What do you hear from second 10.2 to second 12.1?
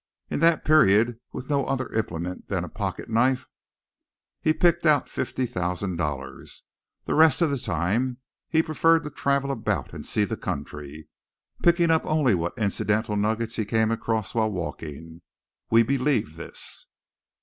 the country, picking up